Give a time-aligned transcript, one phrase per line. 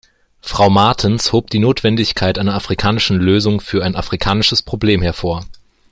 [0.41, 5.45] Frau Martens hob die Notwendigkeit einer afrikanischen Lösung für ein afrikanisches Problem hervor.